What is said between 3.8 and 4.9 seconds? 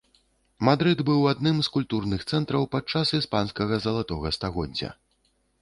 залатога стагоддзя.